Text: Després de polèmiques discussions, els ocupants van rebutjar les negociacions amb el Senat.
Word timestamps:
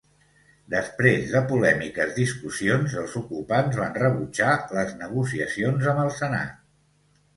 Després 0.73 1.27
de 1.33 1.41
polèmiques 1.51 2.15
discussions, 2.15 2.95
els 3.01 3.13
ocupants 3.21 3.77
van 3.83 3.95
rebutjar 4.05 4.57
les 4.79 4.97
negociacions 5.03 5.91
amb 5.93 6.03
el 6.07 6.11
Senat. 6.23 6.57